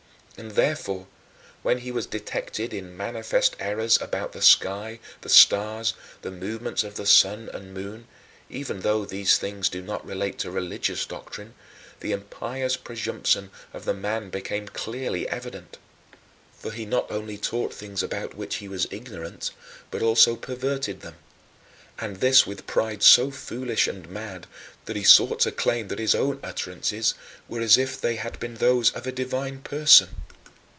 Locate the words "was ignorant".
18.67-19.51